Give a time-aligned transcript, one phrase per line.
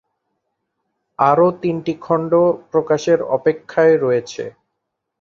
[1.19, 2.31] আরও তিনটি খণ্ড
[2.71, 4.43] প্রকাশের অপেক্ষায় রয়েছে।